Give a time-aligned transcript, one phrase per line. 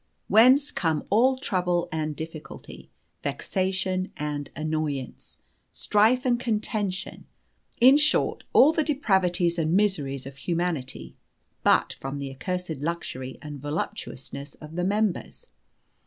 [0.27, 2.89] Whence come all trouble and difficulty,
[3.21, 5.37] vexation and annoyance,
[5.71, 7.27] strife and contention
[7.79, 11.17] in short, all the depravities and miseries of humanity,
[11.61, 15.45] but from the accursed luxury and voluptuousness of the members?